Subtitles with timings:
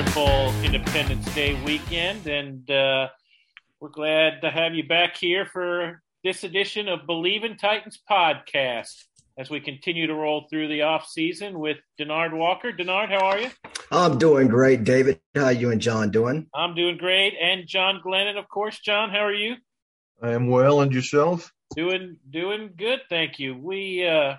[0.00, 3.08] wonderful Independence Day weekend, and uh,
[3.80, 9.04] we're glad to have you back here for this edition of Believe in Titans podcast
[9.36, 12.72] as we continue to roll through the off season with Denard Walker.
[12.72, 13.50] Denard, how are you?
[13.92, 15.20] I'm doing great, David.
[15.34, 16.46] How are you and John doing?
[16.54, 18.80] I'm doing great, and John Glennon, of course.
[18.80, 19.56] John, how are you?
[20.22, 21.52] I am well, and yourself?
[21.76, 23.54] Doing doing good, thank you.
[23.54, 24.36] We uh,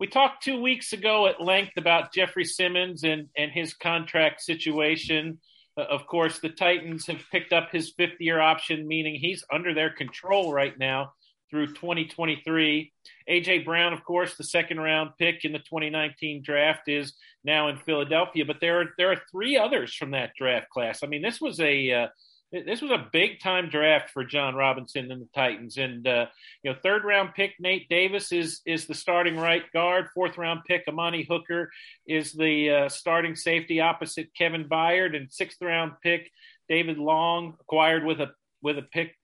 [0.00, 5.38] we talked two weeks ago at length about Jeffrey Simmons and, and his contract situation.
[5.76, 9.72] Uh, of course, the Titans have picked up his fifth year option, meaning he's under
[9.72, 11.12] their control right now
[11.50, 12.92] through 2023.
[13.30, 17.14] AJ Brown, of course, the second round pick in the 2019 draft, is
[17.44, 18.44] now in Philadelphia.
[18.44, 21.02] But there are there are three others from that draft class.
[21.02, 22.06] I mean, this was a uh,
[22.52, 25.76] this was a big time draft for Jon Robinson and the Titans.
[25.76, 26.26] And uh,
[26.62, 30.08] you know, third round pick Nate Davis is is the starting right guard.
[30.14, 31.70] Fourth round pick Amani Hooker
[32.06, 35.16] is the uh, starting safety opposite Kevin Byard.
[35.16, 36.30] And sixth round pick
[36.68, 38.32] David Long acquired with a
[38.62, 39.14] with a pick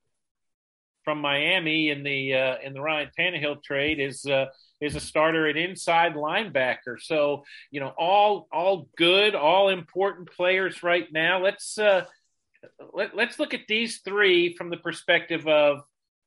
[1.05, 4.47] from Miami in the uh, in the Ryan Tannehill trade is uh,
[4.81, 7.01] is a starter at inside linebacker.
[7.01, 11.43] So you know, all all good, all important players right now.
[11.43, 12.05] Let's uh,
[12.93, 15.83] let, us look at these three from the perspective of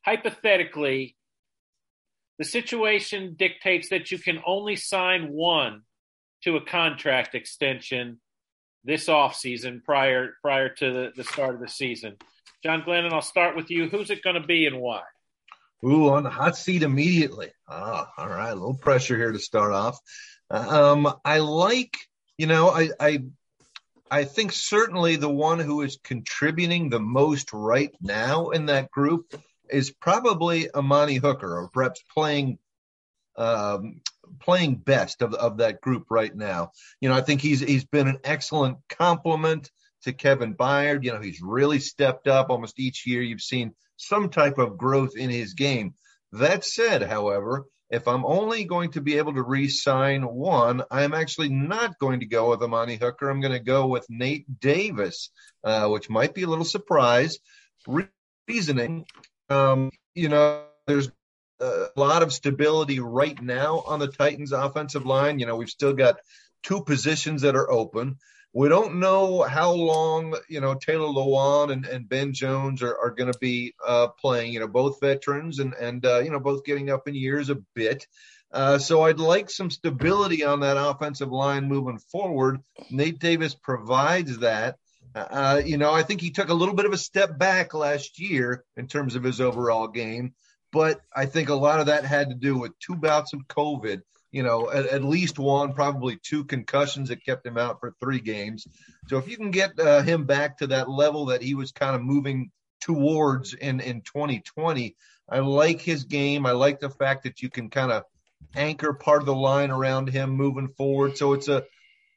[0.05, 1.15] hypothetically,
[2.39, 5.81] the situation dictates that you can only sign one
[6.43, 8.19] to a contract extension
[8.83, 12.17] this offseason prior prior to the, the start of the season.
[12.63, 13.87] John Glennon, I'll start with you.
[13.87, 15.03] Who's it going to be and why?
[15.85, 17.51] Ooh, on the hot seat immediately.
[17.67, 18.51] Ah, all right.
[18.51, 19.99] A little pressure here to start off.
[20.49, 21.97] Um, I like,
[22.37, 23.23] you know, I, I
[24.13, 29.33] I think certainly the one who is contributing the most right now in that group
[29.71, 32.59] is probably Amani Hooker, or perhaps playing
[33.37, 34.01] um,
[34.39, 36.73] playing best of of that group right now.
[37.01, 39.71] You know, I think he's he's been an excellent complement
[40.03, 41.03] to Kevin Byard.
[41.03, 43.23] You know, he's really stepped up almost each year.
[43.23, 45.95] You've seen some type of growth in his game.
[46.33, 51.49] That said, however, if I'm only going to be able to re-sign one, I'm actually
[51.49, 53.29] not going to go with Amani Hooker.
[53.29, 55.29] I'm going to go with Nate Davis,
[55.63, 57.37] uh, which might be a little surprise.
[58.47, 59.05] Reasoning,
[59.49, 61.11] um, you know, there's
[61.59, 65.37] a lot of stability right now on the Titans offensive line.
[65.37, 66.15] You know, we've still got
[66.63, 68.17] two positions that are open.
[68.53, 73.09] We don't know how long, you know, Taylor Lewan and, and Ben Jones are, are
[73.09, 76.63] going to be uh, playing, you know, both veterans and, and uh, you know, both
[76.63, 78.07] getting up in years a bit.
[78.51, 82.61] Uh, so I'd like some stability on that offensive line moving forward.
[82.91, 84.77] Nate Davis provides that.
[85.15, 88.19] Uh, you know, I think he took a little bit of a step back last
[88.19, 90.33] year in terms of his overall game,
[90.71, 94.01] but I think a lot of that had to do with two bouts of COVID
[94.33, 98.19] you know, at, at, least one, probably two concussions that kept him out for three
[98.19, 98.67] games.
[99.07, 101.95] So if you can get uh, him back to that level that he was kind
[101.95, 102.51] of moving
[102.81, 104.95] towards in in 2020,
[105.29, 106.47] I like his game.
[106.47, 108.03] I like the fact that you can kind of
[108.55, 111.15] anchor part of the line around him moving forward.
[111.15, 111.63] So it's a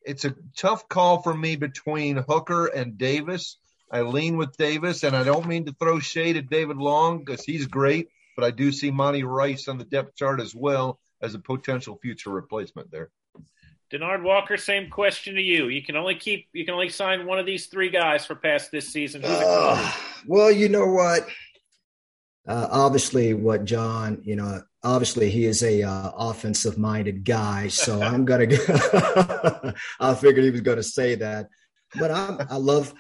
[0.03, 3.59] it's a tough call for me between Hooker and Davis.
[3.93, 7.45] I lean with Davis, and I don't mean to throw shade at David Long because
[7.45, 11.35] he's great, but I do see Monty Rice on the depth chart as well as
[11.35, 13.11] a potential future replacement there.
[13.93, 15.69] Denard Walker, same question to you.
[15.69, 18.73] You can only keep, you can only sign one of these three guys for past
[18.73, 19.23] this season.
[19.25, 19.93] Uh,
[20.27, 21.29] well, you know what?
[22.49, 28.03] Uh, obviously, what John, you know, obviously he is a uh, offensive minded guy, so
[28.03, 28.47] I'm gonna.
[30.01, 31.49] I figured he was going to say that,
[31.99, 32.93] but I'm, I love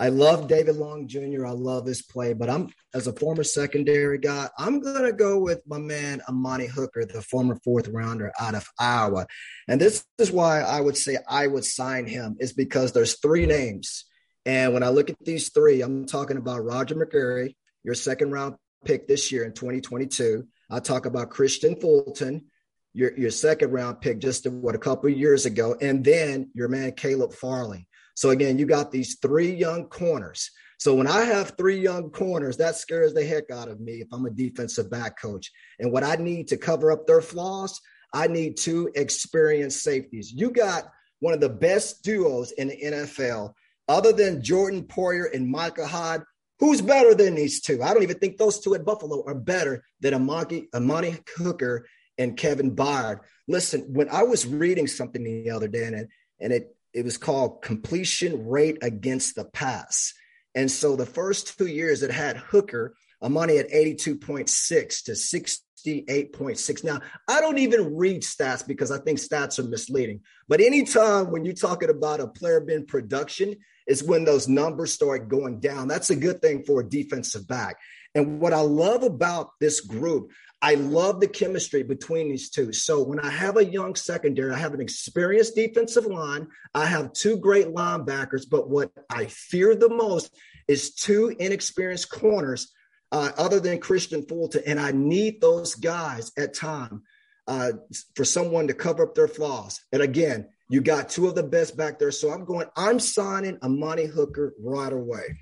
[0.00, 1.44] I love David Long Jr.
[1.44, 5.60] I love his play, but I'm as a former secondary guy, I'm gonna go with
[5.66, 9.26] my man Amani Hooker, the former fourth rounder out of Iowa.
[9.68, 13.44] And this is why I would say I would sign him, is because there's three
[13.44, 14.06] names.
[14.46, 17.54] And when I look at these three, I'm talking about Roger McCreary,
[17.84, 18.54] your second round
[18.86, 20.48] pick this year in 2022.
[20.70, 22.46] I talk about Kristian Fulton,
[22.94, 26.92] your, your second round pick just what a couple years ago, and then your man
[26.92, 27.86] Caleb Farley
[28.20, 30.50] so again, you got these three young corners.
[30.76, 34.08] So when I have three young corners, that scares the heck out of me if
[34.12, 35.50] I'm a defensive back coach.
[35.78, 37.80] And what I need to cover up their flaws,
[38.12, 40.34] I need two experienced safeties.
[40.34, 40.90] You got
[41.20, 43.54] one of the best duos in the NFL,
[43.88, 46.20] other than Jordan Poyer and Micah Hyde.
[46.58, 47.82] Who's better than these two?
[47.82, 51.86] I don't even think those two at Buffalo are better than Amani, Amani Hooker
[52.18, 53.20] and Kevin Byard.
[53.48, 56.06] Listen, when I was reading something the other day, and,
[56.38, 60.12] and it it was called completion rate against the pass.
[60.54, 66.84] And so the first two years it had Hooker, Amani at 82.6 to 68.6.
[66.84, 70.20] Now, I don't even read stats because I think stats are misleading.
[70.48, 73.56] But anytime when you're talking about a player being production,
[73.90, 75.88] is when those numbers start going down.
[75.88, 77.76] That's a good thing for a defensive back.
[78.14, 80.30] And what I love about this group,
[80.62, 82.72] I love the chemistry between these two.
[82.72, 87.14] So when I have a young secondary, I have an experienced defensive line, I have
[87.14, 90.34] two great linebackers, but what I fear the most
[90.68, 92.72] is two inexperienced corners
[93.10, 94.62] uh, other than Kristian Fulton.
[94.66, 97.02] And I need those guys at time
[97.48, 97.72] uh,
[98.14, 99.80] for someone to cover up their flaws.
[99.92, 102.12] And again, you got two of the best back there.
[102.12, 105.38] So I'm going, I'm signing Amani Hooker right away.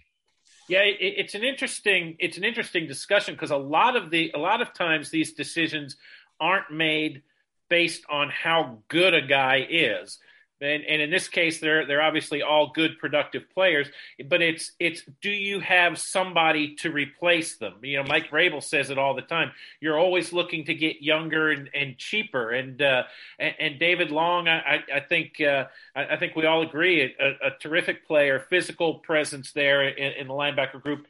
[0.68, 4.38] Yeah, it, it's an interesting it's an interesting discussion because a lot of the a
[4.38, 5.96] lot of times these decisions
[6.40, 7.22] aren't made
[7.68, 10.18] based on how good a guy is.
[10.60, 13.86] And, and in this case, they're they're obviously all good, productive players.
[14.28, 17.74] But it's it's do you have somebody to replace them?
[17.82, 19.52] You know, Mike Vrabel says it all the time.
[19.80, 22.50] You're always looking to get younger and, and cheaper.
[22.50, 23.04] And, uh,
[23.38, 27.50] and, and David Long, I I think uh, I, think we all agree, a, a
[27.60, 31.06] terrific player, physical presence there in, in the linebacker group.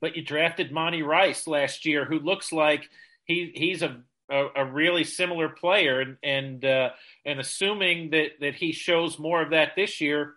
[0.00, 2.90] But you drafted Monty Rice last year, who looks like
[3.24, 6.90] he he's a a, a really similar player, and and, uh,
[7.24, 10.34] and assuming that that he shows more of that this year,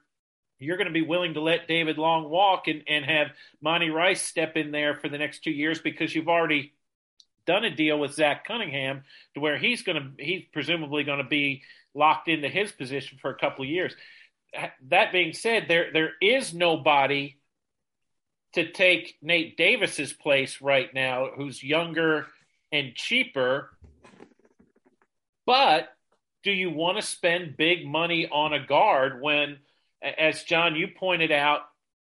[0.59, 3.27] you're going to be willing to let David Long walk and, and have
[3.61, 6.73] Monty Rice step in there for the next two years because you've already
[7.45, 9.03] done a deal with Zach Cunningham
[9.33, 11.63] to where he's going to he's presumably going to be
[11.93, 13.93] locked into his position for a couple of years.
[14.89, 17.37] That being said, there there is nobody
[18.53, 22.27] to take Nate Davis's place right now, who's younger
[22.71, 23.69] and cheaper
[25.47, 25.87] but
[26.43, 29.57] do you want to spend big money on a guard when,
[30.01, 31.61] as John, you pointed out,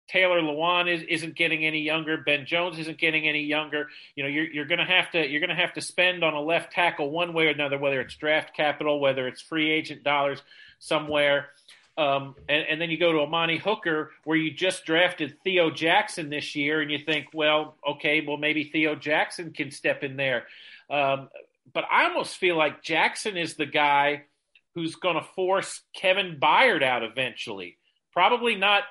[0.10, 2.18] Taylor Lewan is, isn't getting any younger.
[2.18, 3.90] Ben Jones isn't getting any younger.
[4.16, 6.34] You know, you're, you're going to have to you're going to have to spend on
[6.34, 10.04] a left tackle one way or another, whether it's draft capital, whether it's free agent
[10.04, 10.42] dollars
[10.80, 11.50] somewhere.
[11.96, 16.30] Um, and, and, then you go to Amani Hooker, where you just drafted Theo Jackson
[16.30, 20.46] this year, and you think, well, okay, well maybe Theo Jackson can step in there.
[20.90, 21.28] Um,
[21.74, 24.24] but I almost feel like Jackson is the guy
[24.76, 27.78] who's going to force Kevin Byard out eventually.
[28.14, 28.84] Probably not.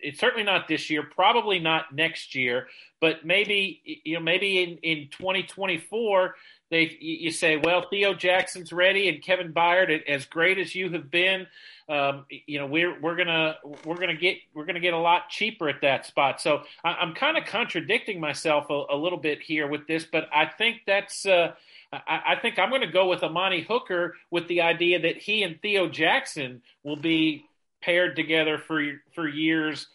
[0.00, 1.02] It's certainly not this year.
[1.02, 2.68] Probably not next year.
[3.00, 6.34] But maybe you know, maybe in in 2024,
[6.70, 11.10] they you say, well, Theo Jackson's ready, and Kevin Byard, as great as you have
[11.10, 11.46] been,
[11.88, 15.68] um, you know, we're we're gonna we're gonna get we're gonna get a lot cheaper
[15.68, 16.40] at that spot.
[16.40, 20.28] So I, am kind of contradicting myself a, a, little bit here with this, but
[20.32, 21.26] I think that's.
[21.26, 21.52] Uh,
[21.92, 25.42] I, I think I'm going to go with Amani Hooker with the idea that he
[25.42, 27.44] and Theo Jackson will be
[27.80, 28.82] paired together for
[29.14, 29.86] for years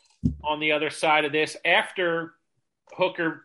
[0.44, 2.34] on the other side of this after
[2.98, 3.44] Hooker,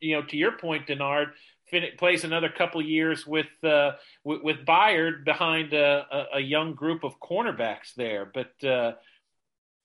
[0.00, 1.32] you know, to your point, Denard,
[1.70, 3.92] fin- plays another couple years with uh,
[4.24, 8.30] with, with Byard behind a, a, a, young group of cornerbacks there.
[8.32, 8.92] But uh,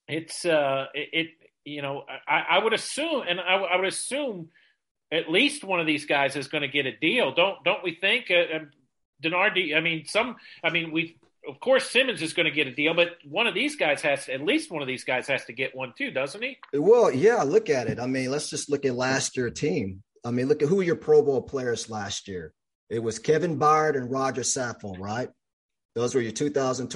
[0.07, 1.27] it's uh, it, it,
[1.65, 4.49] you know I, I would assume, and I, I would assume
[5.13, 7.33] at least one of these guys is going to get a deal.
[7.33, 8.31] Don't don't we think?
[8.31, 8.71] Uh, um,
[9.23, 10.35] Denard, I mean, some.
[10.63, 11.17] I mean, we
[11.47, 14.27] of course Simmons is going to get a deal, but one of these guys has
[14.27, 16.57] at least one of these guys has to get one too, doesn't he?
[16.73, 17.43] Well, yeah.
[17.43, 17.99] Look at it.
[17.99, 20.03] I mean, let's just look at last year team.
[20.25, 22.53] I mean, look at who your Pro Bowl players last year.
[22.89, 25.29] It was Kevin Byard and Roger Saffold, right?
[25.95, 26.89] Those were your 2000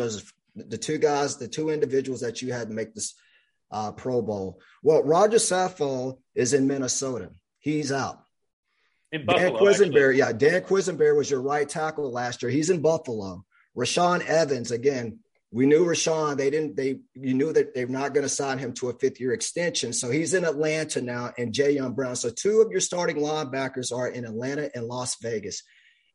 [0.56, 3.14] the two guys, the two individuals that you had to make this
[3.72, 4.60] uh, Pro Bowl.
[4.82, 7.30] Well, Roger Saffold is in Minnesota.
[7.60, 8.24] He's out.
[9.12, 12.52] In Buffalo, Dan Quessenberry, yeah, Dan Quessenberry was your right tackle last year.
[12.52, 13.46] He's in Buffalo.
[13.78, 15.20] Rashaan Evans, again,
[15.52, 16.36] we knew Rashaan.
[16.36, 16.76] They didn't.
[16.76, 19.94] They you knew that they're not going to sign him to a fifth year extension.
[19.94, 22.18] So he's in Atlanta now, and Jayon Brown.
[22.18, 25.64] So two of your starting linebackers are in Atlanta and Las Vegas.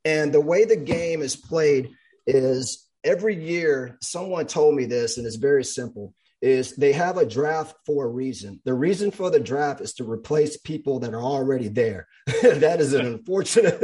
[0.05, 1.91] And the way the game is played
[2.27, 3.97] is every year.
[4.03, 8.09] Someone told me this, and it's very simple is they have a draft for a
[8.09, 8.61] reason.
[8.65, 12.09] The reason for the draft is to replace people that are already there.
[12.43, 13.81] that is an unfortunate.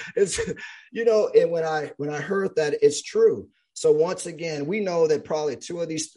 [0.16, 0.38] it's
[0.90, 3.48] you know, and when I when I heard that, it's true.
[3.74, 6.14] So once again, we know that probably two of these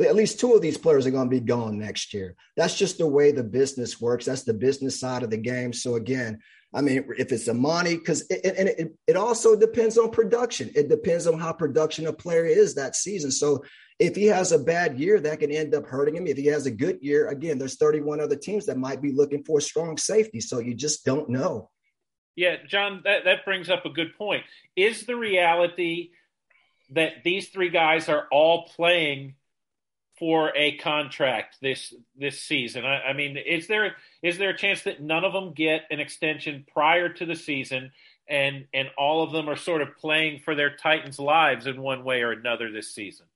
[0.00, 2.34] at least two of these players are going to be gone next year.
[2.56, 4.24] That's just the way the business works.
[4.24, 5.72] That's the business side of the game.
[5.72, 6.40] So again,
[6.74, 10.70] I mean, if it's money, because it, and it, it also depends on production.
[10.74, 13.30] It depends on how production a player is that season.
[13.30, 13.62] So
[13.98, 16.26] if he has a bad year, that can end up hurting him.
[16.26, 19.44] If he has a good year, again, there's 31 other teams that might be looking
[19.44, 20.40] for strong safety.
[20.40, 21.70] So you just don't know.
[22.36, 24.42] Yeah, John, that, that brings up a good point.
[24.74, 26.10] Is the reality
[26.90, 29.36] that these three guys are all playing
[30.18, 32.84] for a contract this this season?
[32.84, 36.00] I, I, mean, is there is there a chance that none of them get an
[36.00, 37.92] extension prior to the season,
[38.28, 42.02] and and all of them are sort of playing for their Titans' lives in one
[42.02, 43.26] way or another this season?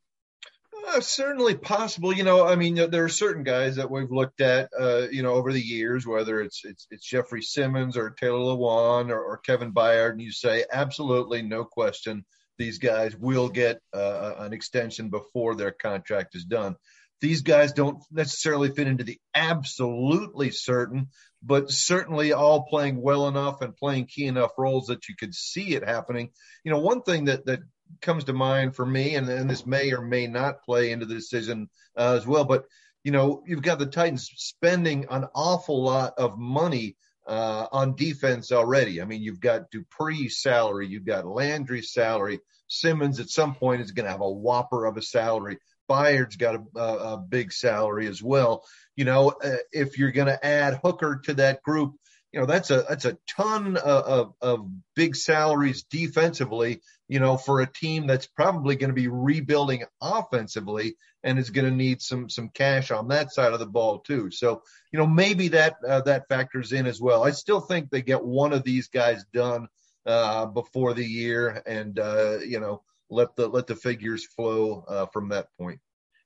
[0.86, 2.12] Uh, certainly possible.
[2.12, 5.34] You know, I mean, there are certain guys that we've looked at, uh, you know,
[5.34, 9.72] over the years, whether it's it's, it's Jeffrey Simmons or Taylor Lewan or, or Kevin
[9.72, 12.24] Byard, and you say absolutely no question
[12.58, 16.76] these guys will get uh, an extension before their contract is done.
[17.20, 21.08] These guys don't necessarily fit into the absolutely certain,
[21.42, 25.74] but certainly all playing well enough and playing key enough roles that you could see
[25.74, 26.30] it happening.
[26.64, 27.60] You know, one thing that that
[28.00, 31.14] comes to mind for me, and, and this may or may not play into the
[31.14, 32.64] decision uh, as well, but
[33.04, 38.52] you know, you've got the Titans spending an awful lot of money uh, on defense
[38.52, 39.00] already.
[39.00, 42.40] I mean, you've got Dupree's salary, you've got Landry's salary.
[42.68, 45.58] Simmons at some point is going to have a whopper of a salary.
[45.88, 48.64] Byard's got a, a, a big salary as well.
[48.94, 51.94] You know, uh, if you're going to add Hooker to that group,
[52.32, 56.82] you know that's a that's a ton of, of, of big salaries defensively.
[57.08, 61.68] You know, for a team that's probably going to be rebuilding offensively and is going
[61.68, 64.30] to need some some cash on that side of the ball too.
[64.30, 64.62] So
[64.92, 67.24] you know maybe that uh, that factors in as well.
[67.24, 69.68] I still think they get one of these guys done
[70.06, 75.06] uh, before the year, and uh, you know let the let the figures flow uh,
[75.06, 75.80] from that point.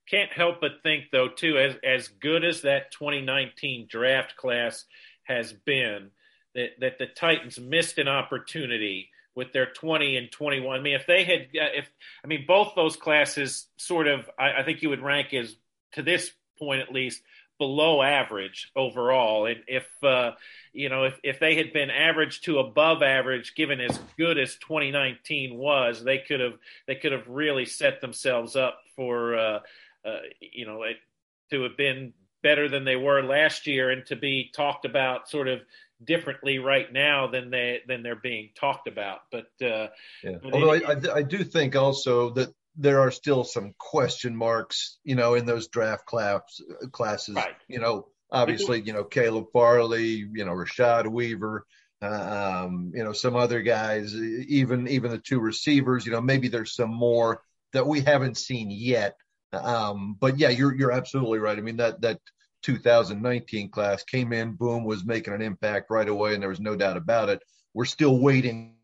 [0.08, 4.84] Can't help but think though too, as as good as that 2019 draft class
[5.24, 6.10] has been,
[6.54, 10.78] that that the Titans missed an opportunity with their 20 and 21.
[10.78, 11.90] I mean, if they had, uh, if
[12.24, 15.54] I mean, both those classes sort of, I, I think you would rank as
[15.92, 17.22] to this point at least
[17.58, 19.46] below average overall.
[19.46, 20.32] And if uh,
[20.72, 24.56] you know if, if they had been average to above average, given as good as
[24.56, 26.54] 2019 was, they could have
[26.86, 29.60] they could have really set themselves up for uh,
[30.04, 30.96] uh, you know it,
[31.50, 32.12] to have been
[32.42, 35.60] better than they were last year and to be talked about sort of
[36.04, 39.20] differently right now than they than they're being talked about.
[39.30, 39.88] But uh,
[40.22, 40.38] yeah.
[40.44, 45.14] although it, I, I do think also that there are still some question marks, you
[45.14, 46.40] know, in those draft class
[46.90, 47.34] classes.
[47.36, 47.54] Right.
[47.68, 51.66] You know, obviously, you know, Caleb Farley, you know, Rashad Weaver,
[52.00, 56.06] um, you know, some other guys, even even the two receivers.
[56.06, 57.42] You know, maybe there's some more
[57.72, 59.16] that we haven't seen yet.
[59.52, 61.58] Um, but yeah, you're you're absolutely right.
[61.58, 62.20] I mean that that
[62.62, 66.76] 2019 class came in, boom, was making an impact right away, and there was no
[66.76, 67.42] doubt about it.
[67.74, 68.76] We're still waiting,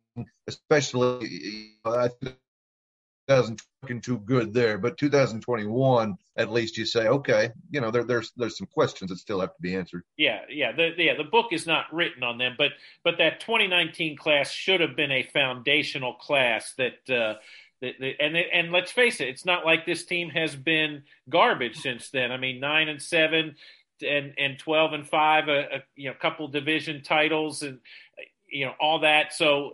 [0.47, 1.77] especially.
[1.85, 2.37] I think
[3.29, 8.33] 2020 too good there, but 2021, at least you say, okay, you know, there, there's
[8.37, 10.03] there's some questions that still have to be answered.
[10.17, 11.17] Yeah, yeah, the, yeah.
[11.17, 12.73] The book is not written on them, but
[13.05, 17.11] but that 2019 class should have been a foundational class that.
[17.11, 17.39] Uh,
[17.81, 22.33] and and let's face it, it's not like this team has been garbage since then.
[22.33, 23.57] I mean, nine and seven,
[24.07, 27.79] and and twelve and five, a, a you know, couple division titles, and
[28.51, 29.33] you know all that.
[29.33, 29.73] So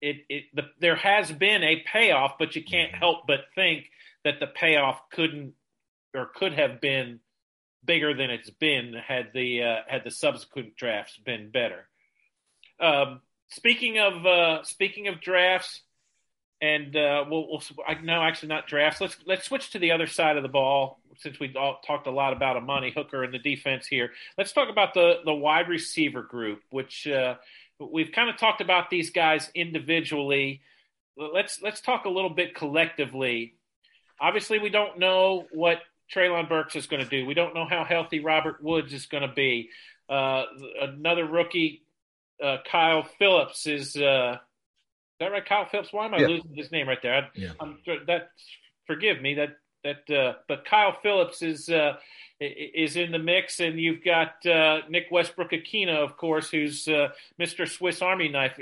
[0.00, 2.98] it, it the, there has been a payoff, but you can't mm-hmm.
[2.98, 3.90] help but think
[4.24, 5.54] that the payoff couldn't
[6.14, 7.20] or could have been
[7.84, 11.88] bigger than it's been had the uh, had the subsequent drafts been better.
[12.80, 15.82] Um, speaking of uh, speaking of drafts,
[16.60, 17.62] and uh, we'll, we'll
[18.02, 19.00] no, actually not drafts.
[19.00, 22.10] Let's let's switch to the other side of the ball since we all talked a
[22.10, 24.10] lot about Amani Hooker and the defense here.
[24.38, 27.36] Let's talk about the the wide receiver group, which uh,
[27.78, 30.62] we've kind of talked about these guys individually.
[31.16, 33.54] Let's let's talk a little bit collectively.
[34.20, 35.80] Obviously, we don't know what
[36.14, 37.26] Treylon Burks is going to do.
[37.26, 39.70] We don't know how healthy Robert Woods is going to be.
[40.08, 40.44] Uh,
[40.80, 41.82] another rookie,
[42.42, 44.38] uh, Kyle Phillips, is uh,
[45.20, 45.44] that right?
[45.44, 45.92] Kyle Phillips.
[45.92, 46.28] Why am I yeah.
[46.28, 47.14] losing his name right there?
[47.14, 47.52] I, yeah.
[47.60, 48.30] I'm, that
[48.86, 49.34] forgive me.
[49.34, 50.14] That that.
[50.14, 51.94] Uh, but Kyle Phillips is uh,
[52.40, 57.08] is in the mix, and you've got uh, Nick Westbrook-Ikhine, of course, who's uh,
[57.40, 57.68] Mr.
[57.68, 58.58] Swiss Army knife.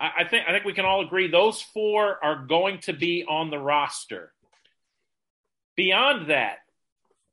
[0.00, 3.24] I, I think I think we can all agree those four are going to be
[3.28, 4.32] on the roster.
[5.76, 6.58] Beyond that,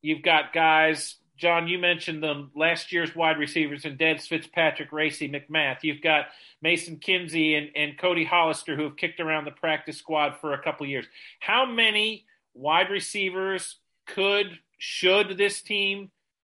[0.01, 5.29] you've got guys John, you mentioned them last year's wide receivers and Dez Fitzpatrick, Racey
[5.29, 5.77] McMath.
[5.84, 6.25] You've got
[6.62, 10.62] Mason Kinsey and, and Cody Hollister who have kicked around the practice squad for a
[10.62, 11.05] couple years.
[11.39, 16.12] How many wide receivers could, should this team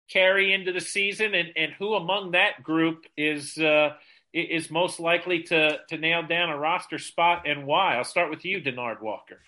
[0.09, 1.35] carry into the season?
[1.35, 3.91] And, and who among that group is uh,
[4.33, 7.97] is most likely to, to nail down a roster spot and why?
[7.97, 9.41] I'll start with you, Denard Walker.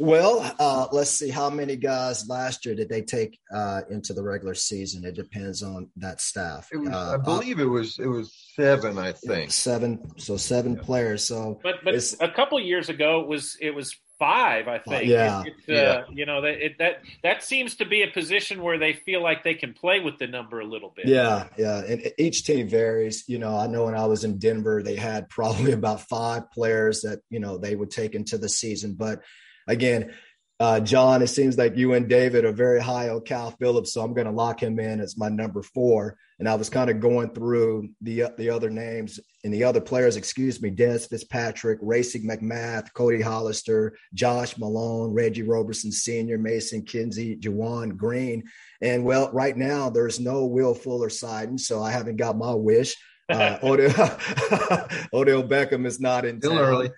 [0.00, 4.22] Well, uh, let's see how many guys last year did they take uh, into the
[4.22, 5.04] regular season.
[5.04, 6.70] It depends on that staff.
[6.72, 8.96] Was, uh, I believe it was it was seven.
[8.96, 10.00] I think seven.
[10.16, 10.82] So seven yeah.
[10.82, 11.26] players.
[11.26, 14.68] So, but but a couple years ago it was it was five.
[14.68, 15.04] I think.
[15.04, 15.42] Yeah.
[15.42, 16.02] It, uh, yeah.
[16.10, 19.44] You know that it, that that seems to be a position where they feel like
[19.44, 21.08] they can play with the number a little bit.
[21.08, 21.84] Yeah, yeah.
[21.84, 23.24] And each team varies.
[23.26, 27.02] You know, I know when I was in Denver, they had probably about five players
[27.02, 29.20] that you know they would take into the season, but
[29.66, 30.12] again,
[30.60, 34.02] uh, John, it seems like you and David are very high on Cal Phillips, so
[34.02, 36.18] I'm going to lock him in as my number four.
[36.38, 40.16] And I was kind of going through the the other names and the other players,
[40.16, 47.36] excuse me, Dez Fitzpatrick, Racey McMath, Cody Hollister, Josh Malone, Reggie Roberson Sr., Mason Kinsey,
[47.36, 48.44] Juwan Green.
[48.82, 52.96] And well, right now there's no Will Fuller sighting, so I haven't got my wish.
[53.30, 53.90] Uh, Odell,
[55.14, 56.90] Odell Beckham is not in Still early.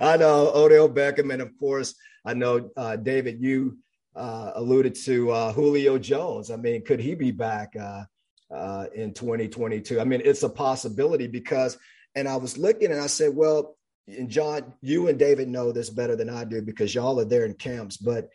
[0.00, 1.94] I know Odell Beckham, and of course,
[2.24, 3.40] I know uh, David.
[3.40, 3.78] You
[4.14, 6.50] uh, alluded to uh, Julio Jones.
[6.50, 8.04] I mean, could he be back uh,
[8.52, 10.00] uh, in 2022?
[10.00, 11.78] I mean, it's a possibility because.
[12.16, 15.90] And I was looking, and I said, well, and John, you and David know this
[15.90, 17.96] better than I do because y'all are there in camps.
[17.96, 18.28] But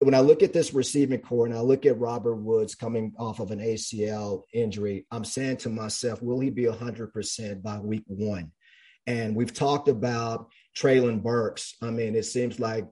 [0.00, 3.38] when I look at this receiving corps and I look at Robert Woods coming off
[3.38, 8.52] of an ACL injury, I'm saying to myself, will he be 100% by week one?
[9.06, 11.74] And we've talked about Treylon Burks.
[11.82, 12.86] I mean, it seems like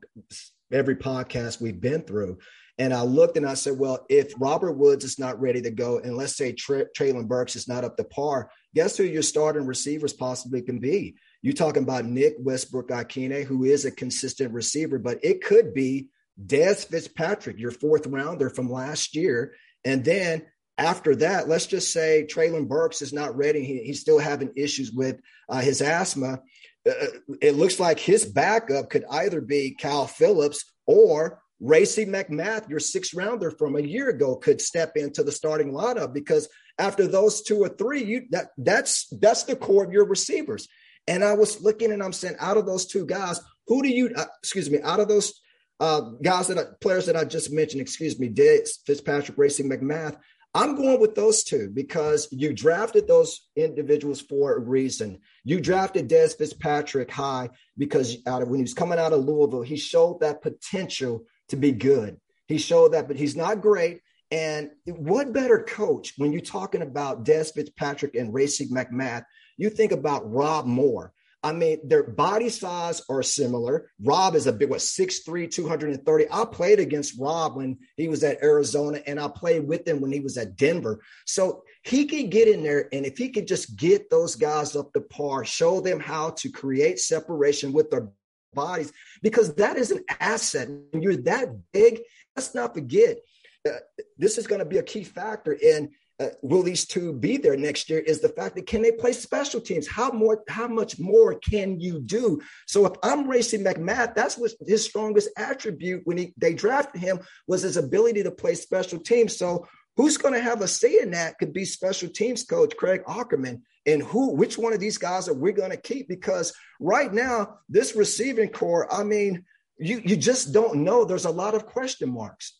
[0.72, 2.38] every podcast we've been through.
[2.80, 5.98] And I looked and I said, well, if Robert Woods is not ready to go,
[5.98, 9.66] and let's say Tra- Treylon Burks is not up to par, guess who your starting
[9.66, 11.16] receivers possibly can be?
[11.42, 16.08] You're talking about Nick Westbrook-Ikhine, who is a consistent receiver, but it could be
[16.44, 19.54] Dez Fitzpatrick, your fourth rounder from last year.
[19.84, 20.46] And then
[20.78, 23.64] after that, let's just say Treylon Burks is not ready.
[23.64, 26.40] He, he's still having issues with uh, his asthma.
[26.88, 27.06] Uh,
[27.42, 33.12] it looks like his backup could either be Cal Phillips or Racey McMath, your six
[33.12, 37.58] rounder from a year ago, could step into the starting lineup because after those two
[37.58, 40.68] or three, you that that's that's the core of your receivers.
[41.08, 44.12] And I was looking and I'm saying, out of those two guys, who do you
[44.14, 45.40] uh, excuse me, out of those
[45.80, 50.16] uh, guys that I, players that I just mentioned, excuse me, Dez Fitzpatrick, Racey McMath,
[50.54, 55.18] I'm going with those two because you drafted those individuals for a reason.
[55.44, 59.62] You drafted Dez Fitzpatrick high because out of when he was coming out of Louisville,
[59.62, 62.18] he showed that potential to be good.
[62.46, 64.00] He showed that, but he's not great.
[64.30, 69.24] And what better coach when you're talking about Dez Fitzpatrick and Racey McMath?
[69.56, 71.12] You think about Rob Moore.
[71.42, 73.90] I mean, their body size are similar.
[74.02, 76.26] Rob is a big, what, 6'3, 230.
[76.32, 80.10] I played against Rob when he was at Arizona, and I played with him when
[80.10, 81.00] he was at Denver.
[81.26, 84.92] So he can get in there, and if he could just get those guys up
[84.94, 88.08] to par, show them how to create separation with their
[88.52, 90.68] bodies, because that is an asset.
[90.90, 92.00] When you're that big,
[92.34, 93.18] let's not forget.
[93.66, 93.78] Uh,
[94.16, 97.56] this is going to be a key factor in uh, will these two be there
[97.56, 99.86] next year is the fact that can they play special teams?
[99.86, 102.40] How more how much more can you do?
[102.66, 107.20] So if i'm Racey McMath that's what his strongest attribute when he, they drafted him
[107.46, 109.36] was his ability to play special teams.
[109.36, 113.02] So who's going to have a say in that could be special teams coach craig
[113.04, 113.62] Aukerman?
[113.86, 116.08] And who which one of these guys are we going to keep?
[116.08, 119.44] Because right now this receiving corps i mean
[119.78, 121.04] you you just don't know.
[121.04, 122.58] There's a lot of question marks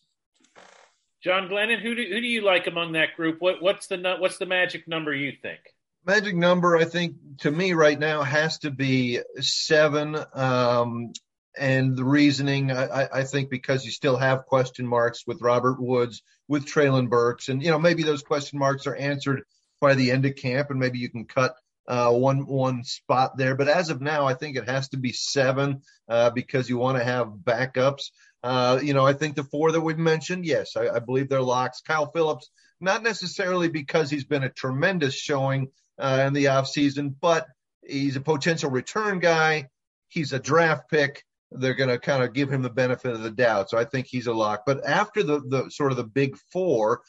[1.23, 3.37] John Glennon, who do, who do you like among that group?
[3.39, 5.59] What, what's the what's the magic number you think?
[6.05, 10.17] Magic number, I think to me right now has to be seven.
[10.33, 11.11] Um,
[11.57, 16.21] and the reasoning, I, I, think, because you still have question marks with Robert Woods,
[16.47, 19.43] with Treylon Burks, and you know maybe those question marks are answered
[19.81, 21.55] by the end of camp, and maybe you can cut
[21.87, 23.55] uh, one one spot there.
[23.55, 26.97] But as of now, I think it has to be seven uh, because you want
[26.97, 28.11] to have backups.
[28.41, 31.41] Uh, you know, I think the four that we've mentioned, yes, I, I, believe they're
[31.41, 31.81] locks.
[31.81, 32.49] Kyle Phillips,
[32.79, 37.47] not necessarily because he's been a tremendous showing uh, in the offseason, but
[37.85, 39.67] he's a potential return guy.
[40.07, 41.23] He's a draft pick.
[41.51, 43.69] They're going to kind of give him the benefit of the doubt.
[43.69, 44.63] So I think he's a lock.
[44.65, 47.01] But after the, the sort of the big four,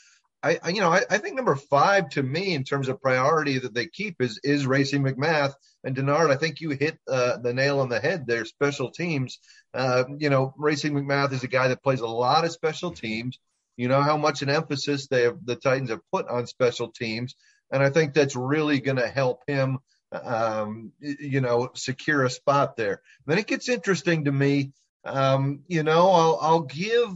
[0.42, 3.58] I, I you know I, I, think number five to me in terms of priority
[3.58, 5.52] that they keep is is Racey McMath
[5.84, 6.30] and Denard.
[6.30, 8.44] I think you hit uh, the nail on the head there.
[8.44, 9.38] Special teams.
[9.74, 13.38] Uh, you know, Racey McMath is a guy that plays a lot of special teams.
[13.76, 17.34] You know how much an emphasis they have, the Titans have put on special teams,
[17.72, 19.78] and I think that's really going to help him.
[20.12, 23.00] Um, you know, secure a spot there.
[23.26, 24.72] Then it gets interesting to me.
[25.04, 27.14] Um, you know, I'll, I'll give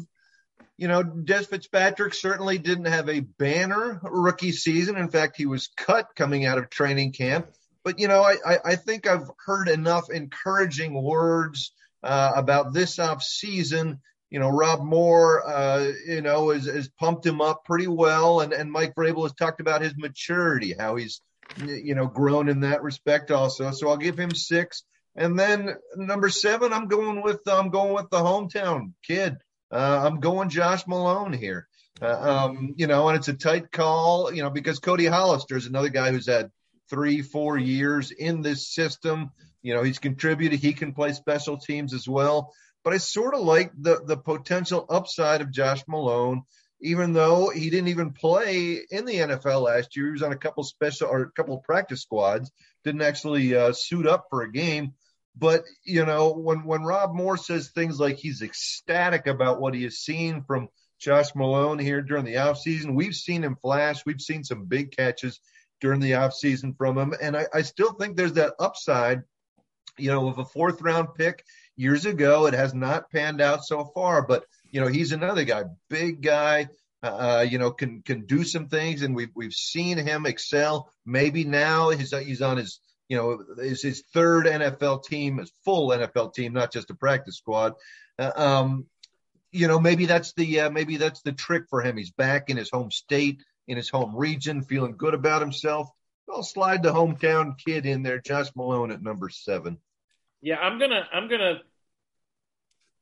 [0.77, 4.97] you know, Dez Fitzpatrick certainly didn't have a banner rookie season.
[4.97, 7.49] In fact, he was cut coming out of training camp.
[7.85, 13.23] But, you know, I, I think I've heard enough encouraging words uh, about this off
[13.23, 14.01] season.
[14.31, 18.41] You know, Rob Moore, uh, you know, has, has pumped him up pretty well.
[18.41, 21.21] And, and Mike Vrabel has talked about his maturity, how he's,
[21.65, 23.71] you know, grown in that respect also.
[23.71, 24.83] So I'll give him six.
[25.15, 29.37] And then number seven, I'm going with I'm going with the hometown kid,
[29.71, 31.69] uh, I'm going Josh Malone here.
[32.03, 35.67] Uh, um, you know, and it's a tight call, you know, because Cody Hollister is
[35.67, 36.51] another guy who's had
[36.91, 39.31] three, four years in this system.
[39.63, 40.61] You know, he's contributed.
[40.61, 42.53] He can play special teams as well.
[42.83, 46.43] But I sort of like the the potential upside of Josh Malone,
[46.81, 50.07] even though he didn't even play in the NFL last year.
[50.07, 52.51] He was on a couple special or a couple practice squads.
[52.85, 54.93] Didn't actually uh, suit up for a game.
[55.37, 59.85] But you know, when when Rob Moore says things like he's ecstatic about what he
[59.85, 60.69] has seen from
[61.01, 64.05] Josh Malone here during the offseason, we've seen him flash.
[64.05, 65.41] We've seen some big catches
[65.85, 69.23] during the offseason from him, and I, I still think there's that upside.
[69.99, 71.45] You know, with a fourth round pick
[71.77, 74.27] years ago, it has not panned out so far.
[74.27, 76.69] But you know, he's another guy, big guy.
[77.03, 80.91] Uh, you know, can can do some things, and we've we've seen him excel.
[81.05, 85.91] Maybe now he's he's on his you know, is his third NFL team, his full
[85.91, 87.75] NFL team, not just a practice squad.
[88.19, 88.87] Uh, um,
[89.53, 91.99] you know, maybe that's the uh, maybe that's the trick for him.
[91.99, 95.89] He's back in his home state, in his home region, feeling good about himself.
[96.31, 99.79] I'll slide the hometown kid in there, Josh Malone at number seven.
[100.41, 101.61] Yeah, I'm gonna I'm gonna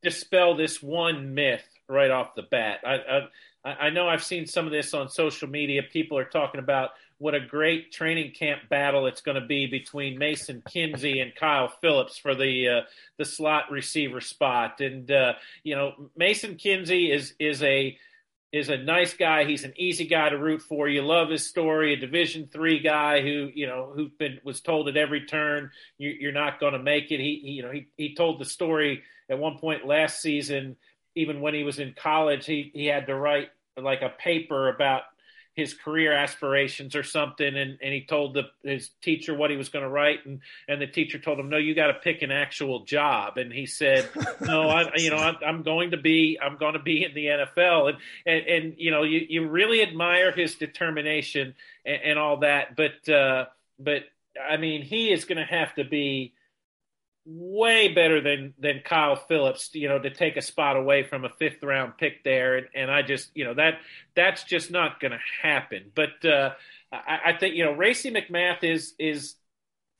[0.03, 2.81] dispel this one myth right off the bat.
[2.85, 3.29] I, I
[3.65, 5.83] I know I've seen some of this on social media.
[5.83, 10.19] People are talking about what a great training camp battle it's going to be between
[10.19, 12.81] Mason Kinsey and Kyle Phillips for the uh,
[13.19, 14.81] the slot receiver spot.
[14.81, 17.97] And uh, you know, Mason Kinsey is is a
[18.53, 19.45] is a nice guy.
[19.45, 20.87] He's an easy guy to root for.
[20.87, 21.95] You love his story.
[21.95, 26.29] A Division three guy who you know who been was told at every turn you,
[26.29, 27.19] are not going to make it.
[27.19, 30.77] He, he you know he he told the story at one point last season.
[31.15, 35.03] Even when he was in college, he he had to write like a paper about
[35.55, 39.69] his career aspirations or something and, and he told the, his teacher what he was
[39.69, 42.31] going to write and, and the teacher told him no you got to pick an
[42.31, 43.37] actual job.
[43.37, 44.09] And he said
[44.41, 47.27] no I you know I'm, I'm, going to be I'm going to be in the
[47.27, 52.39] NFL and and, and you know you, you really admire his determination and, and all
[52.39, 53.47] that but uh,
[53.79, 54.05] but
[54.51, 56.33] I mean he is going to have to be
[57.25, 61.29] way better than than Kyle Phillips, you know, to take a spot away from a
[61.29, 63.75] fifth round pick there, and, and I just, you know, that
[64.15, 65.91] that's just not going to happen.
[65.95, 66.51] But uh,
[66.93, 69.37] I, I think you know, Racey McMath is is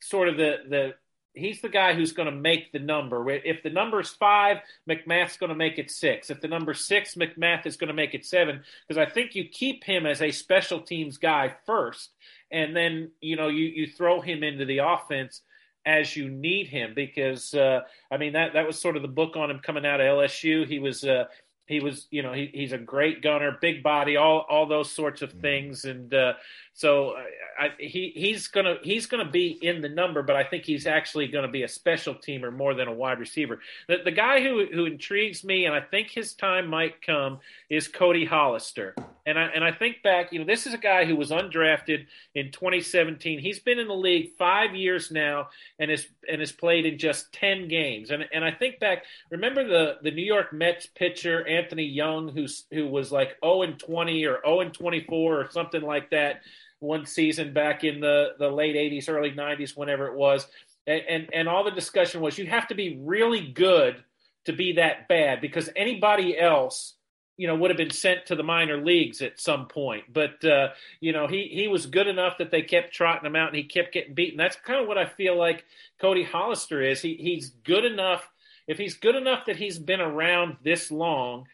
[0.01, 0.93] sort of the the
[1.33, 3.29] he's the guy who's going to make the number.
[3.29, 4.57] If the number's five,
[4.89, 6.29] McMath's going to make it six.
[6.29, 8.63] If the number's six, McMath is going to make it seven.
[8.87, 12.11] Because I think you keep him as a special teams guy first,
[12.51, 15.41] and then you know you you throw him into the offense
[15.85, 19.35] as you need him because uh, I mean that that was sort of the book
[19.35, 20.67] on him coming out of LSU.
[20.67, 21.25] He was uh,
[21.65, 25.21] he was you know he, he's a great gunner, big body, all all those sorts
[25.21, 25.41] of mm-hmm.
[25.41, 26.33] things, and uh,
[26.73, 27.15] so
[27.59, 31.27] I, he he's gonna he's gonna be in the number, but I think he's actually
[31.27, 33.59] going to be a special teamer more than a wide receiver.
[33.87, 37.87] The, the guy who who intrigues me, and I think his time might come, is
[37.87, 38.95] Cody Hollister.
[39.25, 42.07] And I and I think back, you know, this is a guy who was undrafted
[42.35, 43.39] in 2017.
[43.39, 45.47] He's been in the league five years now,
[45.79, 48.11] and has and has played in just 10 games.
[48.11, 52.65] And and I think back, remember the the New York Mets pitcher Anthony Young, who's
[52.71, 56.41] who was like 0 and 20 or 0 and 24 or something like that
[56.83, 60.47] one season back in the the late '80s, early '90s, whenever it was,
[60.85, 64.03] and and, and all the discussion was you have to be really good
[64.45, 66.95] to be that bad because anybody else
[67.37, 70.05] you know would have been sent to the minor leagues at some point.
[70.11, 70.69] But uh,
[70.99, 73.63] you know he he was good enough that they kept trotting him out and he
[73.63, 74.37] kept getting beaten.
[74.37, 75.65] That's kind of what i feel like
[75.99, 77.01] cody hollister is.
[77.01, 78.29] He he's good enough.
[78.67, 81.45] If he's good enough that he's been around this long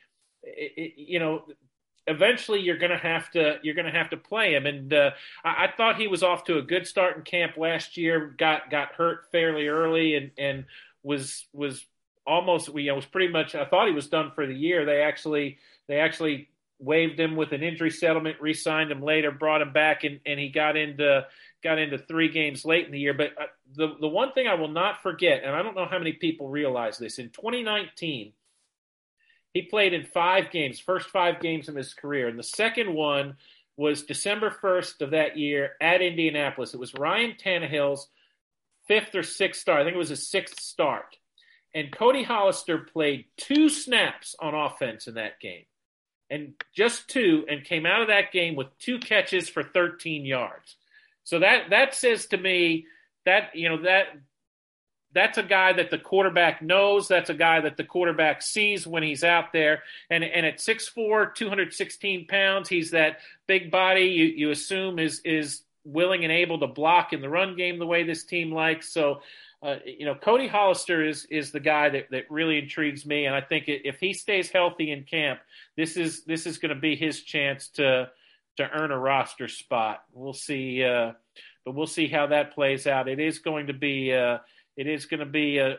[0.44, 1.44] it, it, you know
[2.08, 4.66] eventually you're going to have to you're going to have to play him.
[4.66, 5.12] And uh,
[5.44, 8.70] I, I thought he was off to a good start in camp last year got
[8.70, 10.66] got hurt fairly early and and
[11.04, 11.86] was was
[12.30, 14.86] almost you know was pretty much I thought he was done for the year.
[14.86, 19.74] They actually they actually waived him with an injury settlement, re-signed him later, brought him
[19.74, 21.26] back, and, and he got into
[21.62, 23.14] got into three games late in the year.
[23.14, 25.98] But uh, the the one thing I will not forget, and I don't know how
[25.98, 28.34] many people realize this, in 2019,
[29.54, 33.36] he played in five games, first five games of his career, and the second one
[33.76, 36.74] was December 1st of that year at Indianapolis.
[36.74, 38.10] It was Ryan Tannehill's
[38.90, 39.80] fifth or sixth start.
[39.80, 41.16] I think it was his sixth start
[41.74, 45.66] and Cody Hollister played two snaps on offense in that game,
[46.30, 50.76] and just two, and came out of that game with two catches for 13 yards.
[51.24, 52.86] So that that says to me
[53.26, 54.08] that you know that
[55.14, 57.08] that's a guy that the quarterback knows.
[57.08, 59.84] That's a guy that the quarterback sees when he's out there.
[60.10, 65.64] And and at 6'4", 216 pounds, he's that big body you, you assume is is
[65.84, 68.92] willing and able to block in the run game the way this team likes.
[68.92, 69.22] So
[69.62, 73.36] uh, you know, Cody Hollister is is the guy that, that really intrigues me, and
[73.36, 75.40] I think if he stays healthy in camp,
[75.76, 78.10] this is this is going to be his chance to
[78.58, 80.04] to earn a roster spot.
[80.14, 81.12] We'll see, uh,
[81.66, 83.10] but we'll see how that plays out.
[83.10, 84.38] It is going to be uh,
[84.78, 85.76] it is going to be a, uh,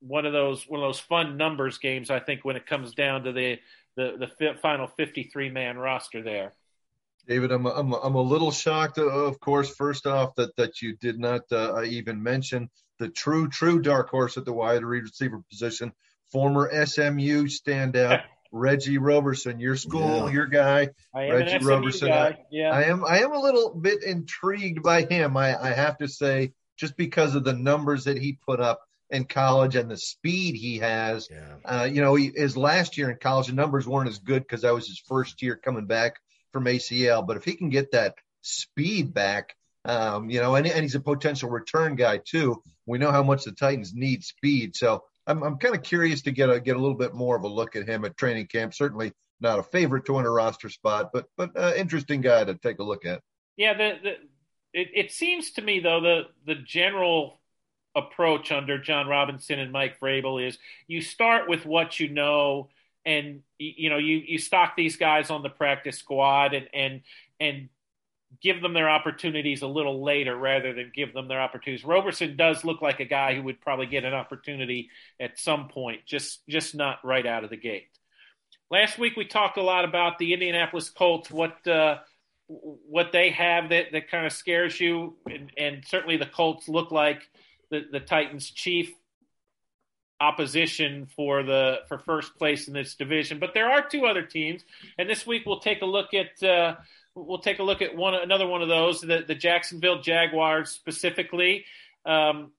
[0.00, 2.10] one of those one of those fun numbers games.
[2.10, 3.58] I think when it comes down to the
[3.96, 6.52] the the final fifty three man roster there.
[7.28, 9.68] David, I'm I'm I'm a little shocked, uh, of course.
[9.74, 14.38] First off, that that you did not uh, even mention the true true dark horse
[14.38, 15.92] at the wide receiver position,
[16.32, 20.30] former SMU standout Reggie Roberson, your school, yeah.
[20.30, 22.08] your guy, Reggie Roberson.
[22.08, 22.28] Guy.
[22.28, 22.70] I, yeah.
[22.70, 25.36] I am I am a little bit intrigued by him.
[25.36, 29.24] I, I have to say, just because of the numbers that he put up in
[29.24, 31.28] college and the speed he has.
[31.30, 31.54] Yeah.
[31.64, 34.62] Uh, you know, he, his last year in college, the numbers weren't as good because
[34.62, 36.16] that was his first year coming back
[36.52, 37.26] from ACL.
[37.26, 41.00] But if he can get that speed back, um, you know, and, and he's a
[41.00, 42.62] potential return guy too.
[42.86, 44.76] We know how much the Titans need speed.
[44.76, 47.44] So I'm, I'm kind of curious to get a get a little bit more of
[47.44, 48.74] a look at him at training camp.
[48.74, 52.54] Certainly not a favorite to win a roster spot, but but uh, interesting guy to
[52.54, 53.22] take a look at.
[53.56, 54.10] Yeah, the, the
[54.72, 57.40] it, it seems to me though the the general
[57.94, 62.68] approach under Jon Robinson and Mike Vrabel is you start with what you know
[63.08, 67.00] and you know you you stock these guys on the practice squad and and
[67.40, 67.68] and
[68.42, 71.86] give them their opportunities a little later rather than give them their opportunities.
[71.86, 76.04] Roberson does look like a guy who would probably get an opportunity at some point,
[76.06, 77.88] just just not right out of the gate.
[78.70, 81.98] Last week we talked a lot about the Indianapolis Colts, what uh,
[82.46, 86.90] what they have that that kind of scares you, and, and certainly the Colts look
[86.90, 87.22] like
[87.70, 88.92] the, the Titans' chief
[90.20, 93.38] opposition for the for first place in this division.
[93.38, 94.64] But there are two other teams,
[94.98, 96.76] and this week we'll take a look at uh,
[97.14, 101.64] we'll take a look at one another one of those, the, the Jacksonville Jaguars specifically.
[102.04, 102.52] Um,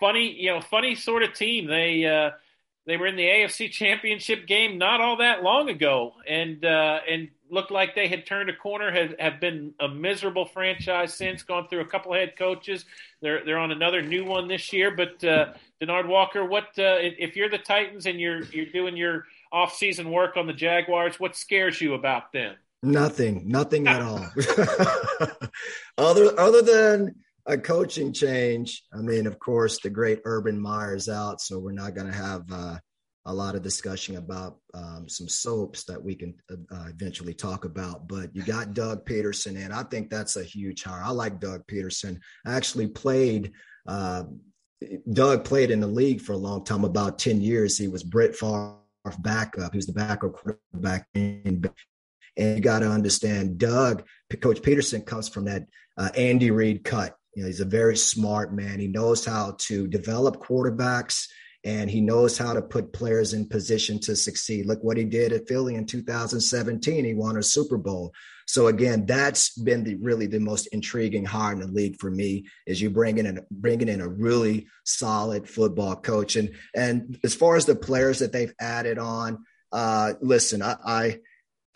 [0.00, 1.66] funny, you know, funny sort of team.
[1.66, 2.30] They uh,
[2.86, 7.28] they were in the AFC Championship game not all that long ago, and uh, and
[7.50, 8.92] looked like they had turned a corner.
[8.92, 11.42] Have have been a miserable franchise since.
[11.42, 12.84] Gone through a couple head coaches.
[13.20, 14.94] They're they're on another new one this year.
[14.94, 19.26] But uh, Denard Walker, what uh, if you're the Titans and you're you're doing your
[19.52, 21.20] off season work on the Jaguars?
[21.20, 22.56] What scares you about them?
[22.82, 24.26] Nothing, nothing at all.
[25.98, 27.14] other other than
[27.46, 28.82] a coaching change.
[28.92, 32.16] I mean, of course, the great Urban Meyer is out, so we're not going to
[32.16, 32.76] have uh,
[33.26, 38.08] a lot of discussion about um, some soaps that we can uh, eventually talk about.
[38.08, 39.72] But you got Doug Pederson in.
[39.72, 41.02] I think that's a huge hire.
[41.02, 42.18] I like Doug Pederson.
[42.46, 43.52] I actually played.
[43.86, 44.24] Uh,
[45.10, 47.78] Doug played in the league for a long time, about ten years.
[47.78, 48.76] He was Brett Favre
[49.20, 49.72] backup.
[49.72, 51.06] He was the backup quarterback
[52.36, 54.04] and you got to understand, Doug,
[54.40, 57.16] Coach Pederson comes from that uh, Andy Reid cut.
[57.34, 58.78] You know, he's a very smart man.
[58.78, 61.28] He knows how to develop quarterbacks
[61.64, 64.66] and he knows how to put players in position to succeed.
[64.66, 67.04] Look what he did at Philly in 2017.
[67.04, 68.12] He won a Super Bowl.
[68.46, 72.46] So again, that's been the really the most intriguing hire in the league for me
[72.66, 76.36] is you bringing in bringing in a really solid football coach.
[76.36, 81.18] And and as far as the players that they've added on, uh, listen, I, I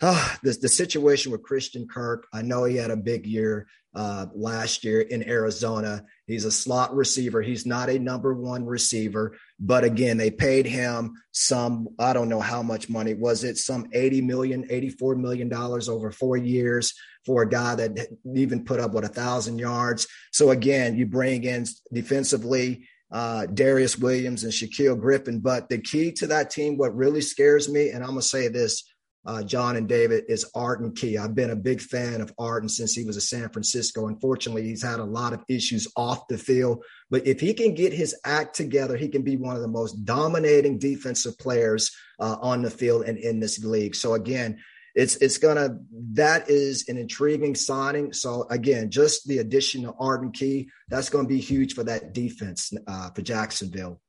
[0.01, 4.27] uh, the, the situation with Christian Kirk, I know he had a big year uh,
[4.33, 6.03] last year in Arizona.
[6.25, 7.41] He's a slot receiver.
[7.41, 9.37] He's not a number one receiver.
[9.59, 13.13] But again, they paid him some, I don't know how much money.
[13.13, 16.93] Was it some 80 million, 84 million dollars over four years
[17.25, 20.07] for a guy that even put up what a thousand yards?
[20.31, 25.39] So again, you bring in defensively uh, Darious Williams and Shaquill Griffin.
[25.39, 28.83] But the key to that team, what really scares me, and I'm gonna say this,
[29.25, 31.17] uh, John and David, is Arden Key.
[31.17, 34.07] I've been a big fan of Arden since he was a San Francisco.
[34.07, 36.83] Unfortunately, he's had a lot of issues off the field.
[37.09, 40.05] But if he can get his act together, he can be one of the most
[40.05, 43.95] dominating defensive players uh, on the field and in this league.
[43.95, 44.59] So again,
[44.93, 45.77] it's it's gonna
[46.13, 48.11] that is an intriguing signing.
[48.13, 52.73] So again, just the addition of Arden Key, that's to be huge for that defense
[52.87, 54.01] uh, for Jacksonville.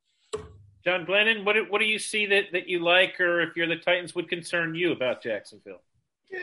[0.83, 3.77] John Glennon, what what do you see that, that you like, or if you're the
[3.77, 5.81] Titans, would concern you about Jacksonville?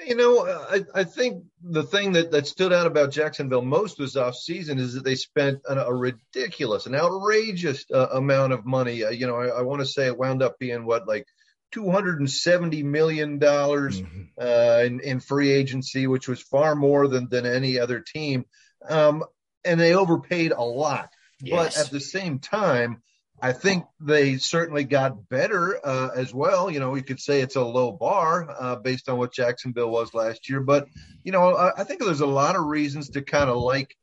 [0.07, 4.15] You know, I, I think the thing that, that stood out about Jacksonville most this
[4.15, 9.03] offseason is that they spent an, a ridiculous, an outrageous uh, amount of money.
[9.03, 11.27] Uh, you know, I, I want to say it wound up being what, like
[11.75, 14.23] $270 million mm-hmm.
[14.41, 18.45] uh, in, in, free agency, which was far more than, than any other team.
[18.89, 19.25] Um,
[19.65, 21.11] and they overpaid a lot.
[21.43, 21.57] Yes.
[21.57, 23.03] But at the same time,
[23.43, 26.71] I think they certainly got better uh, as well.
[26.71, 30.13] You know, you could say it's a low bar uh, based on what Jacksonville was
[30.15, 30.87] last year, but
[31.25, 33.97] you know, I, I think there's a lot of reasons to kind of like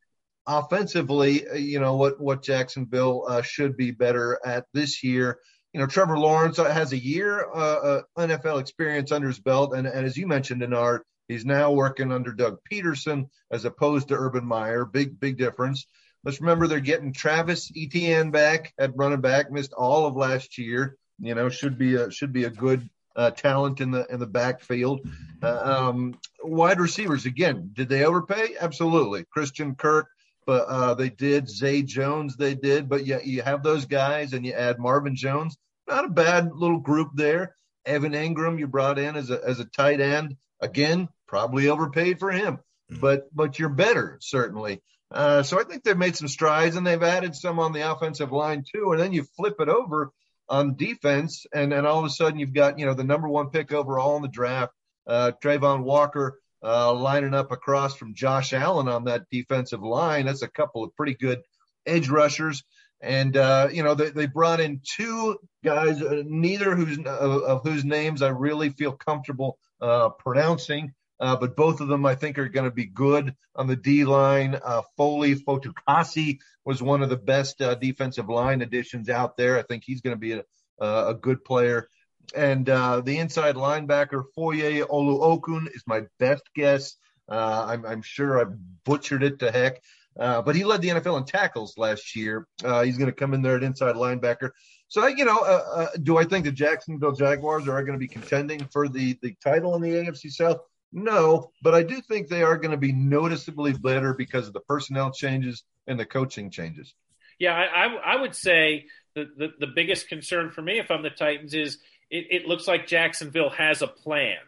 [0.46, 1.46] offensively.
[1.48, 5.38] Uh, you know what what Jacksonville uh, should be better at this year.
[5.72, 9.86] You know, Trevor Lawrence uh, has a year uh, NFL experience under his belt, and,
[9.86, 14.44] and as you mentioned, our he's now working under Doug Pederson as opposed to Urban
[14.44, 14.84] Meyer.
[14.84, 15.86] Big big difference.
[16.24, 20.96] Let's remember they're getting Travis Etienne back at running back, missed all of last year.
[21.20, 24.26] You know, should be a should be a good uh, talent in the in the
[24.26, 25.00] backfield.
[25.42, 28.54] Uh, um, wide receivers again, did they overpay?
[28.60, 29.24] Absolutely.
[29.30, 30.08] Christian Kirk,
[30.46, 31.48] but uh, they did.
[31.48, 32.88] Zay Jones, they did.
[32.88, 35.56] But yeah, you have those guys, and you add Marvin Jones.
[35.88, 37.56] Not a bad little group there.
[37.86, 40.36] Evan Engram, you brought in as a as a tight end.
[40.60, 42.58] Again, probably overpaid for him,
[43.00, 44.82] but but you're better certainly.
[45.10, 48.32] Uh, so I think they've made some strides and they've added some on the offensive
[48.32, 48.92] line too.
[48.92, 50.12] And then you flip it over
[50.48, 53.50] on defense, and then all of a sudden you've got you know the number one
[53.50, 54.72] pick overall in the draft,
[55.06, 60.26] uh, Travon Walker, uh, lining up across from Josh Allen on that defensive line.
[60.26, 61.42] That's a couple of pretty good
[61.86, 62.64] edge rushers.
[63.00, 67.62] And uh, you know they, they brought in two guys, uh, neither whose uh, of
[67.62, 70.94] whose names I really feel comfortable uh, pronouncing.
[71.20, 74.04] Uh, but both of them I think are going to be good on the D
[74.04, 74.58] line.
[74.62, 79.58] Uh, Foley Fatukasi was one of the best uh, defensive line additions out there.
[79.58, 80.44] I think he's going to be a,
[80.80, 81.88] a good player.
[82.36, 86.94] And uh, the inside linebacker Foye Oluokun is my best guess.
[87.28, 88.54] Uh, I'm, I'm, sure I've
[88.84, 89.82] butchered it to heck,
[90.18, 92.46] uh, but he led the NFL in tackles last year.
[92.62, 94.50] he's going to come in there at inside linebacker.
[94.88, 98.88] So, you know, do I think the Jacksonville Jaguars are going to be contending for
[98.88, 100.60] the, the title in the AFC South?
[100.92, 104.60] No, but I do think they are going to be noticeably better because of the
[104.60, 106.94] personnel changes and the coaching changes.
[107.38, 111.02] Yeah, I, I, I would say the, the, the, biggest concern for me if I'm
[111.02, 111.78] the Titans is
[112.10, 114.38] it, it looks like Jacksonville has a plan.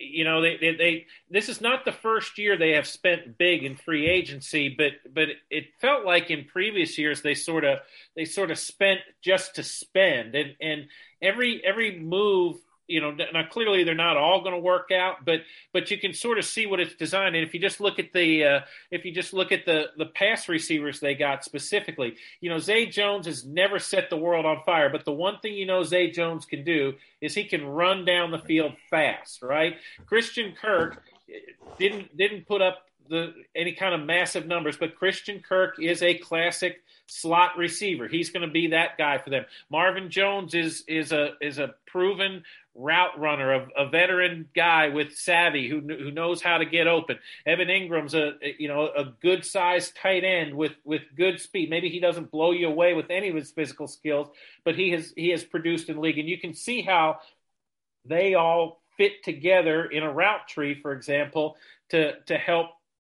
[0.00, 3.64] You know, they, they, they, this is not the first year they have spent big
[3.64, 7.80] in free agency, but but it felt like in previous years they sort of
[8.14, 10.86] they sort of spent just to spend, and and
[11.20, 15.42] every every move you know now clearly they're not all going to work out but
[15.72, 18.12] but you can sort of see what it's designed and if you just look at
[18.12, 22.48] the uh, if you just look at the the pass receivers they got specifically you
[22.50, 25.66] know zay jones has never set the world on fire but the one thing you
[25.66, 30.54] know zay jones can do is he can run down the field fast right christian
[30.60, 31.02] kirk
[31.78, 36.16] didn't didn't put up the any kind of massive numbers but christian kirk is a
[36.18, 38.06] classic slot receiver.
[38.06, 39.44] He's going to be that guy for them.
[39.70, 42.44] Marvin Jones is is a is a proven
[42.78, 47.18] route runner, a, a veteran guy with savvy who who knows how to get open.
[47.44, 51.68] Evan Engram's a you know a good sized tight end with with good speed.
[51.68, 54.28] Maybe he doesn't blow you away with any of his physical skills,
[54.64, 57.18] but he has he has produced in league, and you can see how
[58.04, 61.56] they all fit together in a route tree, for example,
[61.90, 62.68] to to help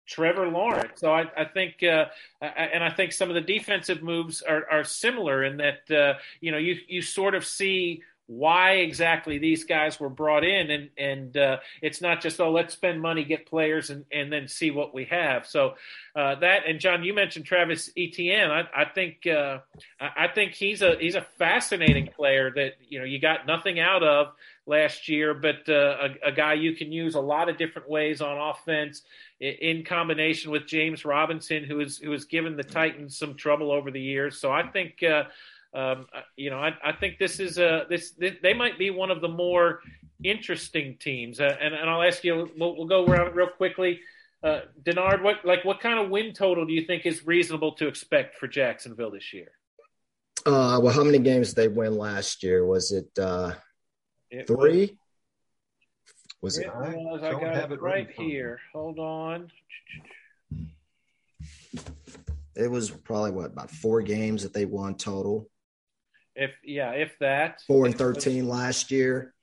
[0.10, 1.00] Trevor Lawrence.
[1.00, 2.06] So I, I think, uh,
[2.42, 6.52] and I think some of the defensive moves are, are similar in that uh, you
[6.52, 11.36] know you you sort of see why exactly these guys were brought in, and and
[11.36, 14.94] uh, it's not just oh let's spend money, get players, and and then see what
[14.94, 15.48] we have.
[15.48, 15.74] So
[16.16, 18.52] uh, that and John, you mentioned Travis Etienne.
[18.52, 19.60] I, I think uh,
[20.00, 24.04] I think he's a he's a fascinating player that you know you got nothing out
[24.04, 24.28] of
[24.68, 28.22] last year, but uh, a, a, guy you can use a lot of different ways
[28.22, 29.02] on offense
[29.40, 33.90] in combination with James Robinson, who is who has given the Titans some trouble over
[33.90, 34.40] the years.
[34.40, 35.24] So I think uh,
[35.74, 39.12] um, you know, I, I, think this is a this, this, they might be one
[39.12, 39.82] of the more
[40.24, 41.40] interesting teams.
[41.40, 44.00] Uh, and, and I'll ask you, we'll, we'll go around real quickly.
[44.42, 47.88] Uh, Denard, what like what kind of win total do you think is reasonable to
[47.88, 49.52] expect for Jacksonville this year?
[50.46, 52.66] Uh, well, how many games did they win last year?
[52.66, 53.52] Was it, uh,
[54.32, 54.98] it three?
[56.42, 56.68] Was, was it?
[56.68, 58.60] it was, I got it right here.
[58.74, 59.52] Hold on.
[62.56, 65.50] It was probably what about four games that they won total.
[66.40, 69.34] If yeah, if that four and thirteen last year.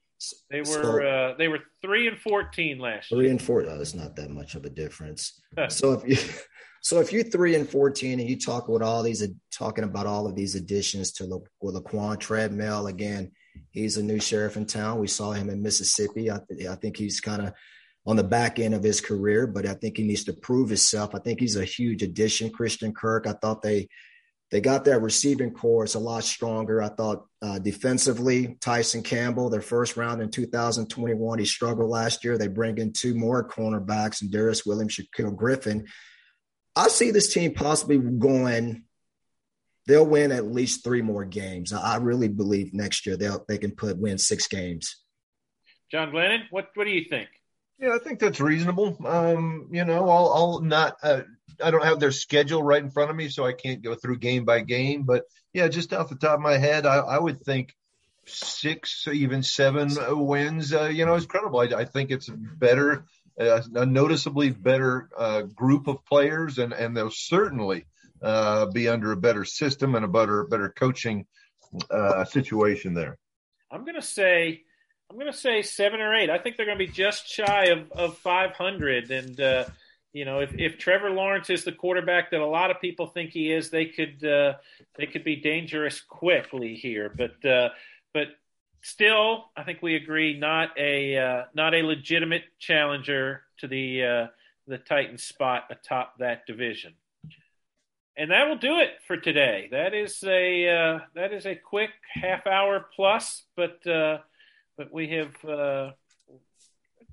[0.51, 3.25] They were so, uh, they were three and fourteen last three year.
[3.25, 3.63] Three and four.
[3.63, 5.39] Oh, that's not that much of a difference.
[5.69, 6.17] so if you
[6.81, 9.23] so if you three and fourteen and you talk with all these
[9.53, 13.33] talking about all of these additions to the with Laquan Treadwell again,
[13.73, 14.99] he's a new sheriff in town.
[14.99, 16.31] We saw him in Mississippi.
[16.31, 17.53] I, th- I think he's kind of
[18.07, 21.15] on the back end of his career, but I think he needs to prove himself.
[21.15, 22.51] I think he's a huge addition.
[22.51, 23.27] Christian Kirk.
[23.27, 23.89] I thought they
[24.51, 25.85] they got that receiving corps.
[25.85, 26.81] It's a lot stronger.
[26.81, 32.39] I thought uh, defensively, Tyson Campbell, their first round in 2021, he struggled last year.
[32.39, 35.87] They bring in two more cornerbacks and Darious Williams, Shaquill Griffin.
[36.77, 38.85] I see this team possibly going.
[39.87, 41.73] They'll win at least three more games.
[41.73, 45.03] I really believe next year they'll they can put win six games.
[45.91, 47.29] John Glennon, what what do you think?
[47.79, 48.97] Yeah, I think that's reasonable.
[49.07, 50.97] Um, you know, I'll, I'll not.
[51.03, 51.23] Uh,
[51.63, 54.19] I don't have their schedule right in front of me, so I can't go through
[54.19, 55.03] game by game.
[55.03, 57.75] But yeah, just off the top of my head, I, I would think
[58.27, 59.91] six, even seven
[60.27, 60.73] wins.
[60.73, 61.61] Uh, you know, is credible.
[61.61, 63.05] I, I think it's a better,
[63.41, 67.87] uh, a noticeably better uh, group of players, and and they'll certainly
[68.23, 71.27] uh, be under a better system and a better better coaching
[71.91, 73.19] uh, situation there.
[73.71, 74.63] I'm going to say
[75.11, 76.31] I'm going to say seven or eight.
[76.31, 79.11] I think they're going to be just shy of, of 500.
[79.11, 79.65] And, uh,
[80.17, 83.33] you know, if, if Trevor Lawrence is the quarterback that a lot of people think
[83.33, 84.55] he is, they could uh,
[84.97, 87.15] they could be dangerous quickly here.
[87.15, 87.69] But uh,
[88.15, 88.29] but
[88.81, 94.27] still, I think we agree not a uh, not a legitimate challenger to the uh,
[94.67, 96.95] the Titans spot atop that division.
[98.17, 99.69] And that will do it for today.
[99.71, 104.21] That is a uh, that is a quick half hour plus, but uh,
[104.79, 105.91] but we have uh,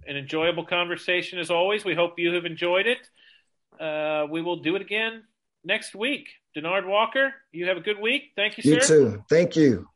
[0.08, 1.86] an enjoyable conversation as always.
[1.86, 3.10] We hope you have enjoyed it.
[3.80, 5.24] Uh, we will do it again
[5.64, 6.28] next week.
[6.56, 8.32] Denard Walker, you have a good week.
[8.36, 8.70] Thank you, sir.
[8.70, 9.24] You too.
[9.30, 9.88] Thank you.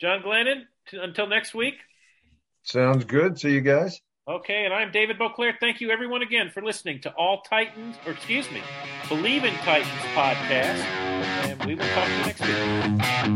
[0.00, 1.74] John Glennon, t- until next week.
[2.62, 3.38] Sounds good.
[3.38, 4.00] See you guys.
[4.28, 5.52] Okay, and I'm David Boclair.
[5.60, 8.60] Thank you, everyone, again for listening to All Titans, or excuse me,
[9.08, 10.82] Believe in Titans podcast.
[11.46, 13.35] And we will talk to you next week.